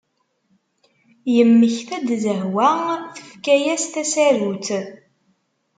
[1.35, 2.69] Yemmekta-d Zehwa
[3.15, 4.67] tefka-as tasarut.